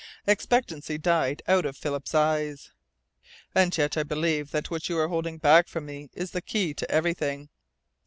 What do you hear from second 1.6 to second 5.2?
of Philip's eyes. "And yet I believe that what you are